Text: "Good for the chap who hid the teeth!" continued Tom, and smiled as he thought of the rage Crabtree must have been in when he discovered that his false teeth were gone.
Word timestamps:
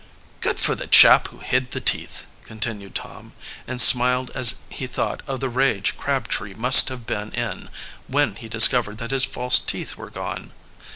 "Good 0.39 0.57
for 0.59 0.73
the 0.73 0.87
chap 0.87 1.27
who 1.27 1.41
hid 1.41 1.69
the 1.69 1.79
teeth!" 1.79 2.25
continued 2.43 2.95
Tom, 2.95 3.33
and 3.67 3.79
smiled 3.79 4.31
as 4.33 4.61
he 4.67 4.87
thought 4.87 5.21
of 5.27 5.41
the 5.41 5.47
rage 5.47 5.95
Crabtree 5.95 6.55
must 6.55 6.89
have 6.89 7.05
been 7.05 7.31
in 7.35 7.69
when 8.07 8.35
he 8.35 8.49
discovered 8.49 8.97
that 8.97 9.11
his 9.11 9.25
false 9.25 9.59
teeth 9.59 9.97
were 9.97 10.09
gone. 10.09 10.53